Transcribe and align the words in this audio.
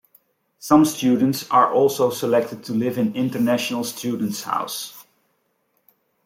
Some 0.57 0.83
students 0.85 1.47
are 1.51 1.71
also 1.71 2.09
selected 2.09 2.63
to 2.63 2.73
live 2.73 2.97
in 2.97 3.15
International 3.15 3.83
Students 3.83 4.41
House. 4.41 5.05